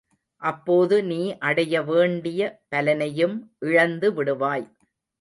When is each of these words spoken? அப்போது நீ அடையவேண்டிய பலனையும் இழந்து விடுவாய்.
அப்போது 0.41 1.03
நீ 1.03 1.19
அடையவேண்டிய 1.41 2.41
பலனையும் 2.69 3.37
இழந்து 3.59 4.09
விடுவாய். 4.13 4.67